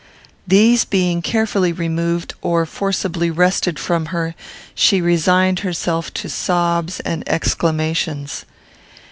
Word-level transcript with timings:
These 0.47 0.83
being 0.83 1.21
carefully 1.21 1.71
removed, 1.71 2.33
or 2.41 2.65
forcibly 2.65 3.29
wrested 3.29 3.77
from 3.77 4.07
her, 4.07 4.33
she 4.73 4.99
resigned 4.99 5.59
herself 5.59 6.11
to 6.15 6.27
sobs 6.27 7.01
and 7.01 7.23
exclamations. 7.29 8.43